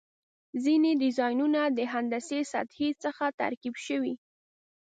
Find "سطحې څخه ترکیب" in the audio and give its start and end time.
2.51-3.75